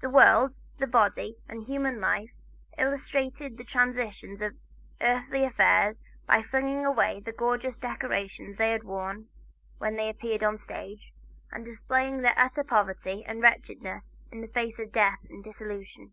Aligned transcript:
The 0.00 0.08
World, 0.08 0.60
the 0.78 0.86
Body 0.86 1.34
and 1.48 1.64
Human 1.64 2.00
Life 2.00 2.30
illustrated 2.78 3.58
the 3.58 3.64
transitoriness 3.64 4.40
of 4.40 4.54
earthly 5.00 5.42
affairs 5.44 6.00
by 6.28 6.42
flinging 6.44 6.86
away 6.86 7.18
the 7.18 7.32
gorgeous 7.32 7.76
decorations 7.76 8.56
they 8.56 8.70
had 8.70 8.84
worn 8.84 9.26
when 9.78 9.96
they 9.96 10.08
appeared 10.08 10.44
on 10.44 10.52
the 10.54 10.58
stage, 10.58 11.12
and 11.50 11.64
displaying 11.64 12.22
their 12.22 12.38
utter 12.38 12.62
poverty 12.62 13.24
and 13.24 13.42
wretchedness 13.42 14.20
in 14.30 14.42
the 14.42 14.46
face 14.46 14.78
of 14.78 14.92
death 14.92 15.26
and 15.28 15.42
dissolution. 15.42 16.12